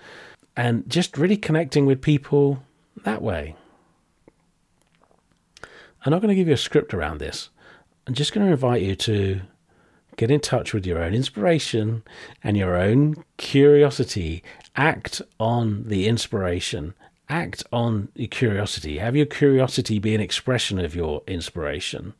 [0.58, 2.64] and just really connecting with people
[3.04, 3.56] that way.
[6.04, 7.50] I'm not going to give you a script around this.
[8.08, 9.42] I'm just going to invite you to
[10.22, 12.04] Get in touch with your own inspiration
[12.44, 14.44] and your own curiosity.
[14.76, 16.94] Act on the inspiration.
[17.28, 19.00] Act on your curiosity.
[19.00, 22.14] Have your curiosity be an expression of your inspiration.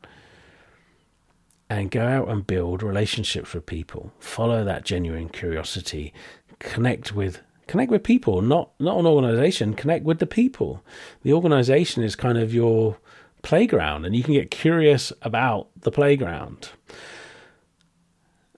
[1.70, 4.12] And go out and build relationships with people.
[4.18, 6.12] Follow that genuine curiosity.
[6.58, 7.38] Connect with
[7.68, 9.74] Connect with people, not not an organization.
[9.74, 10.82] Connect with the people.
[11.22, 12.98] The organization is kind of your
[13.42, 16.70] playground, and you can get curious about the playground.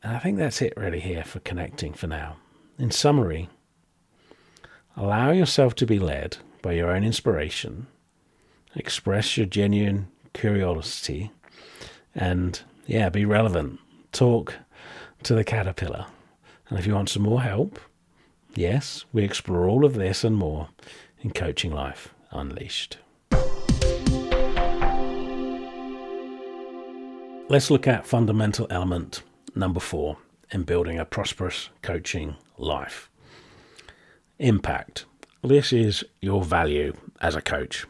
[0.05, 2.37] And I think that's it really here for connecting for now.
[2.79, 3.49] In summary,
[4.99, 7.87] allow yourself to be led by your own inspiration,
[8.77, 11.33] express your genuine curiosity,
[12.15, 13.81] and yeah, be relevant.
[14.13, 14.55] Talk
[15.23, 16.05] to the caterpillar.
[16.69, 17.79] And if you want some more help,
[18.55, 20.69] yes, we explore all of this and more
[21.21, 22.99] in Coaching Life Unleashed.
[27.49, 29.23] Let's look at fundamental element
[29.55, 30.19] number four
[30.51, 33.11] in building a prosperous coaching life
[34.39, 35.05] impact.
[35.43, 37.87] This is your value as a coach.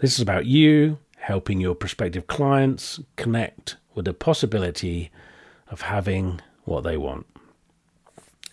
[0.00, 5.10] This is about you helping your prospective clients connect with the possibility
[5.68, 7.26] of having what they want.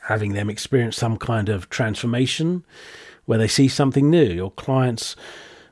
[0.08, 2.66] Having them experience some kind of transformation
[3.26, 4.24] where they see something new.
[4.24, 5.16] Your clients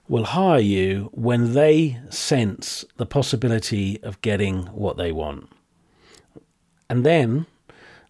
[0.08, 5.50] will hire you when they sense the possibility of getting what they want.
[6.92, 7.46] And then,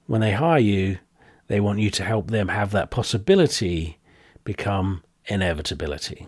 [0.08, 0.98] when they hire you,
[1.46, 4.00] they want you to help them have that possibility
[4.44, 6.26] become inevitability.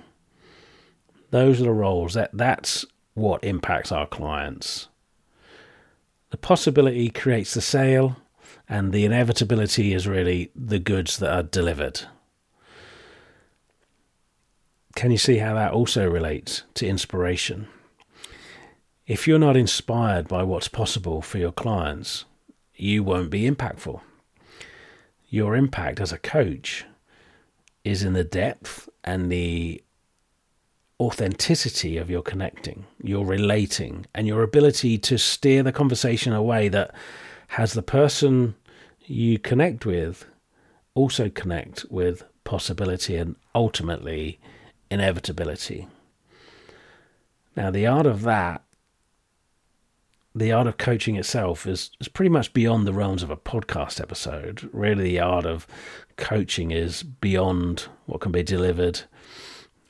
[1.31, 2.13] Those are the roles.
[2.13, 2.85] That that's
[3.15, 4.87] what impacts our clients.
[6.29, 8.17] The possibility creates the sale,
[8.69, 12.01] and the inevitability is really the goods that are delivered.
[14.95, 17.67] Can you see how that also relates to inspiration?
[19.07, 22.25] If you're not inspired by what's possible for your clients,
[22.75, 24.01] you won't be impactful.
[25.29, 26.85] Your impact as a coach
[27.83, 29.83] is in the depth and the
[30.99, 36.93] authenticity of your connecting, your relating, and your ability to steer the conversation away that
[37.47, 38.55] has the person
[39.05, 40.25] you connect with
[40.95, 44.39] also connect with possibility and ultimately
[44.91, 45.87] inevitability.
[47.55, 48.63] Now, the art of that,
[50.35, 54.01] the art of coaching itself, is, is pretty much beyond the realms of a podcast
[54.01, 54.69] episode.
[54.73, 55.67] Really, the art of
[56.17, 59.01] coaching is beyond what can be delivered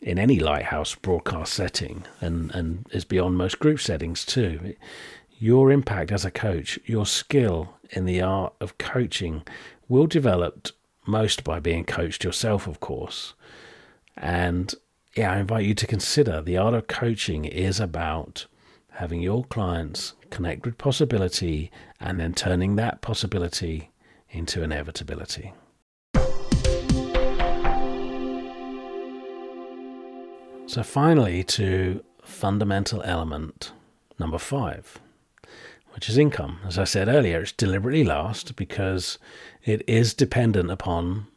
[0.01, 4.75] in any lighthouse broadcast setting and, and is beyond most group settings too.
[5.39, 9.43] Your impact as a coach, your skill in the art of coaching
[9.87, 10.69] will develop
[11.05, 13.33] most by being coached yourself, of course.
[14.17, 14.73] And
[15.15, 18.45] yeah, I invite you to consider the art of coaching is about
[18.93, 23.91] having your clients connect with possibility and then turning that possibility
[24.29, 25.53] into inevitability.
[30.65, 33.71] So, finally, to fundamental element
[34.17, 34.99] number five,
[35.93, 36.59] which is income.
[36.65, 39.19] As I said earlier, it's deliberately last because
[39.63, 41.27] it is dependent upon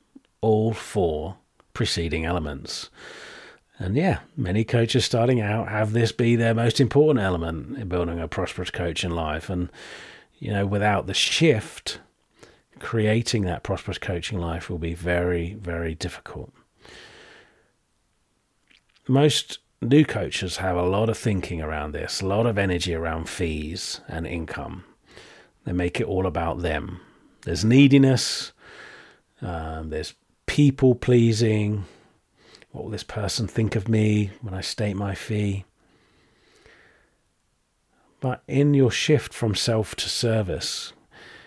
[0.40, 1.36] all four
[1.74, 2.88] preceding elements.
[3.78, 8.18] And yeah, many coaches starting out have this be their most important element in building
[8.18, 9.50] a prosperous coach in life.
[9.50, 9.70] And,
[10.38, 12.00] you know, without the shift,
[12.78, 16.52] creating that prosperous coaching life will be very, very difficult
[19.08, 23.28] most new coaches have a lot of thinking around this, a lot of energy around
[23.28, 24.84] fees and income.
[25.64, 27.00] They make it all about them.
[27.42, 28.52] There's neediness,
[29.42, 30.14] um, there's
[30.46, 31.84] people pleasing.
[32.76, 35.64] What will this person think of me when I state my fee?
[38.20, 40.92] But in your shift from self to service,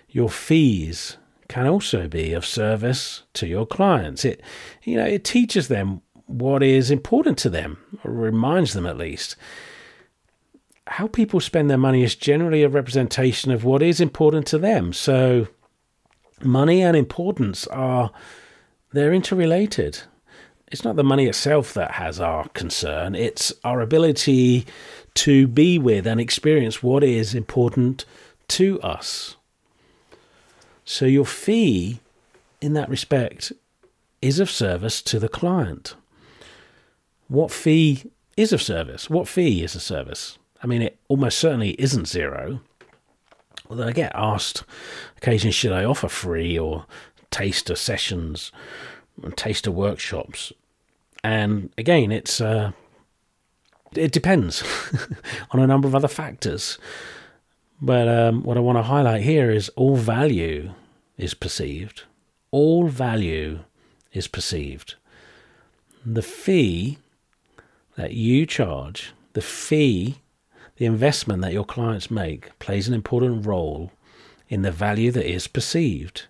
[0.09, 1.17] your fees
[1.47, 4.25] can also be of service to your clients.
[4.25, 4.41] It,
[4.81, 9.35] you know, it teaches them what is important to them, or reminds them at least.
[10.87, 14.93] How people spend their money is generally a representation of what is important to them.
[14.93, 15.47] So,
[16.41, 18.09] money and importance are
[18.93, 19.99] they're interrelated.
[20.71, 24.65] It's not the money itself that has our concern, it's our ability
[25.15, 28.05] to be with and experience what is important
[28.49, 29.35] to us.
[30.85, 31.99] So, your fee
[32.61, 33.51] in that respect
[34.21, 35.95] is of service to the client
[37.29, 39.09] what fee is of service?
[39.09, 40.37] What fee is a service?
[40.61, 42.59] I mean, it almost certainly isn't zero.
[43.69, 44.63] Although I get asked
[45.17, 46.85] occasionally, should I offer free or
[47.29, 48.51] taster sessions
[49.21, 50.51] and taster workshops?
[51.23, 52.71] And again, it's uh,
[53.95, 54.63] it depends
[55.51, 56.77] on a number of other factors.
[57.81, 60.73] But um, what I want to highlight here is all value
[61.17, 62.03] is perceived.
[62.51, 63.59] All value
[64.11, 64.95] is perceived.
[66.05, 66.97] The fee
[67.95, 70.19] that you charge, the fee,
[70.77, 73.91] the investment that your clients make, plays an important role
[74.47, 76.25] in the value that is perceived.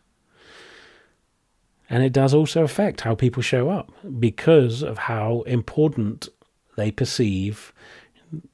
[1.90, 6.30] And it does also affect how people show up because of how important
[6.78, 7.74] they perceive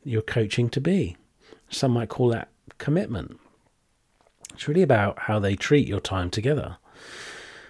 [0.03, 1.17] your coaching to be.
[1.69, 3.39] Some might call that commitment.
[4.53, 6.77] It's really about how they treat your time together.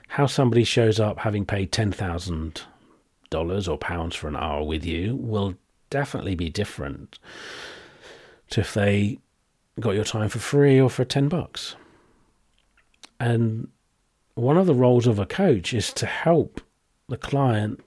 [0.10, 5.56] How somebody shows up having paid $10,000 or pounds for an hour with you will
[5.90, 7.18] definitely be different
[8.52, 9.18] to if they
[9.80, 11.76] got your time for free or for 10 bucks.
[13.20, 13.70] And
[14.36, 16.62] one of the roles of a coach is to help
[17.08, 17.82] the client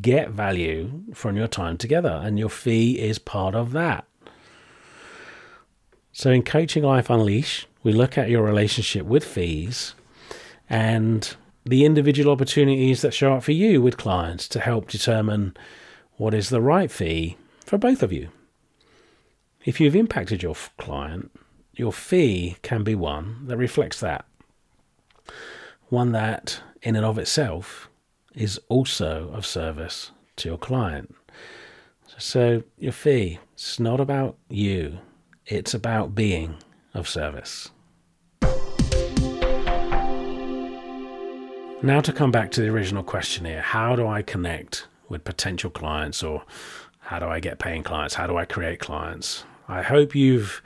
[0.00, 4.06] get value from your time together, and your fee is part of that.
[6.12, 9.94] So, in Coaching Life Unleashed, we look at your relationship with fees
[10.68, 15.56] and the individual opportunities that show up for you with clients to help determine
[16.16, 18.28] what is the right fee for both of you.
[19.64, 21.30] If you've impacted your client,
[21.74, 24.24] your fee can be one that reflects that.
[25.90, 27.88] One that, in and of itself,
[28.34, 31.14] is also of service to your client.
[32.18, 34.98] So, your fee, it's not about you,
[35.46, 36.56] it's about being
[36.92, 37.70] of service.
[41.82, 45.70] Now, to come back to the original question here how do I connect with potential
[45.70, 46.42] clients or
[46.98, 48.14] how do I get paying clients?
[48.14, 49.44] How do I create clients?
[49.68, 50.60] I hope you've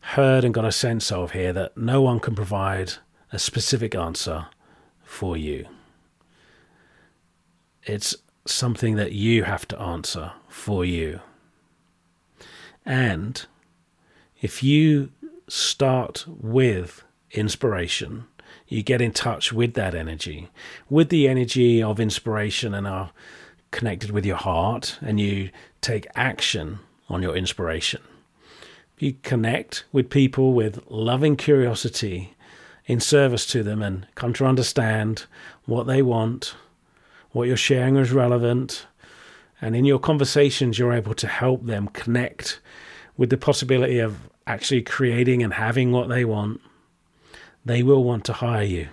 [0.00, 2.94] heard and got a sense of here that no one can provide
[3.32, 4.46] a specific answer
[5.12, 5.66] for you.
[7.84, 11.20] It's something that you have to answer for you.
[12.86, 13.44] And
[14.40, 15.12] if you
[15.48, 18.24] start with inspiration,
[18.66, 20.48] you get in touch with that energy,
[20.88, 23.10] with the energy of inspiration and are
[23.70, 25.50] connected with your heart, and you
[25.82, 28.00] take action on your inspiration.
[28.98, 32.34] You connect with people with loving curiosity
[32.86, 35.24] in service to them and come to understand
[35.66, 36.54] what they want,
[37.30, 38.86] what you're sharing is relevant,
[39.60, 42.60] and in your conversations, you're able to help them connect
[43.16, 46.60] with the possibility of actually creating and having what they want
[47.64, 48.88] they will want to hire you.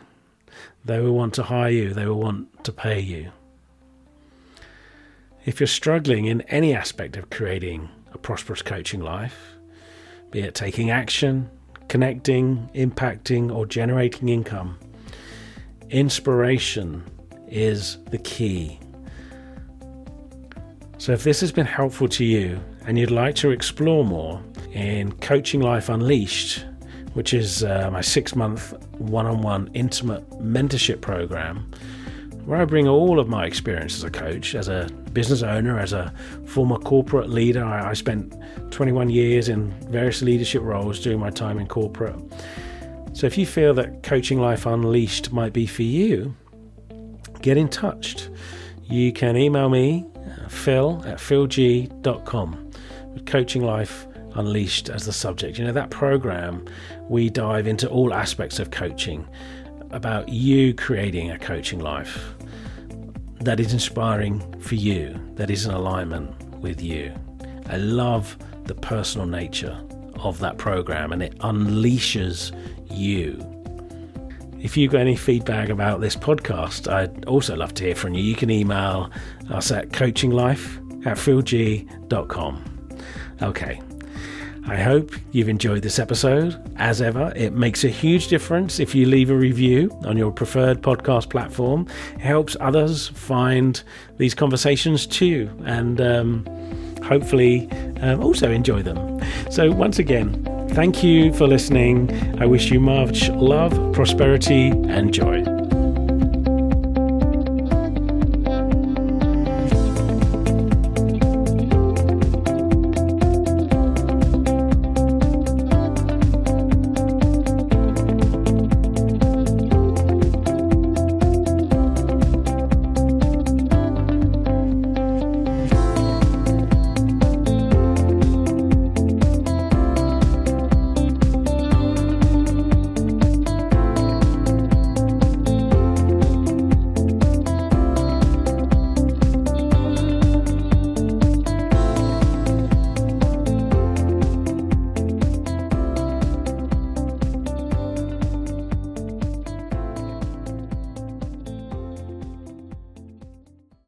[0.86, 1.94] They will want to hire you.
[1.94, 3.32] They will want to pay you.
[5.46, 9.56] If you're struggling in any aspect of creating a prosperous coaching life,
[10.32, 11.50] be it taking action,
[11.90, 14.80] connecting, impacting, or generating income,
[15.90, 17.04] inspiration
[17.50, 18.80] is the key.
[20.98, 25.12] So, if this has been helpful to you and you'd like to explore more in
[25.14, 26.66] Coaching Life Unleashed,
[27.14, 31.72] which is uh, my six month one on one intimate mentorship program,
[32.46, 35.94] where I bring all of my experience as a coach, as a business owner, as
[35.94, 36.14] a
[36.46, 37.64] former corporate leader.
[37.64, 38.36] I, spent
[38.72, 42.20] 21 years in various leadership roles during my time in corporate.
[43.14, 46.36] So if you feel that Coaching Life Unleashed might be for you,
[47.42, 48.30] get in touch.
[48.84, 50.06] You can email me,
[50.48, 52.72] phil at philg.com
[53.14, 55.58] with Coaching Life Unleashed as the subject.
[55.58, 56.66] You know, that program,
[57.10, 59.28] we dive into all aspects of coaching
[59.92, 62.36] about you creating a coaching life
[63.42, 67.14] that is inspiring for you, that is in alignment with you.
[67.68, 69.80] I love the personal nature
[70.20, 72.52] of that program and it unleashes
[72.90, 73.46] you.
[74.62, 78.22] If you've got any feedback about this podcast, I'd also love to hear from you.
[78.22, 79.10] You can email
[79.50, 82.66] us at coachinglife at philg.com.
[83.42, 83.82] Okay,
[84.68, 86.60] I hope you've enjoyed this episode.
[86.78, 90.82] As ever, it makes a huge difference if you leave a review on your preferred
[90.82, 91.88] podcast platform.
[92.16, 93.82] It helps others find
[94.18, 96.46] these conversations too, and um,
[97.04, 97.70] hopefully
[98.02, 99.22] um, also enjoy them.
[99.50, 102.40] So, once again, thank you for listening.
[102.40, 105.49] I wish you much love, prosperity, and joy.